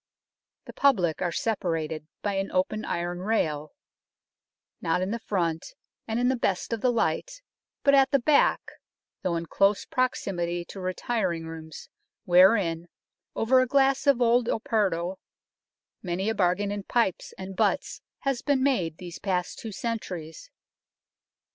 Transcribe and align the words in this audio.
The 0.65 0.73
public 0.73 1.21
are 1.21 1.31
separated 1.31 2.07
by 2.23 2.33
an 2.33 2.51
open 2.51 2.85
iron 2.85 3.19
rail, 3.19 3.73
not 4.81 4.99
in 5.03 5.11
the 5.11 5.19
front 5.19 5.75
and 6.07 6.19
in 6.19 6.27
the 6.27 6.35
best 6.35 6.73
of 6.73 6.81
the 6.81 6.91
light, 6.91 7.43
but 7.83 7.93
at 7.93 8.09
the 8.09 8.17
back, 8.17 8.61
though 9.21 9.35
in 9.35 9.45
close 9.45 9.85
proximity 9.85 10.65
to 10.69 10.79
retiring 10.79 11.45
rooms, 11.45 11.87
wherein, 12.25 12.87
over 13.35 13.61
a 13.61 13.67
glass 13.67 14.07
of 14.07 14.23
old 14.23 14.49
Oporto, 14.49 15.19
many 16.01 16.29
a 16.29 16.33
bargain 16.33 16.71
in 16.71 16.81
pipes 16.81 17.31
and 17.37 17.55
butts 17.55 18.01
has 18.21 18.41
been 18.41 18.63
made 18.63 18.97
these 18.97 19.19
past 19.19 19.59
two 19.59 19.71
centuries. 19.71 20.49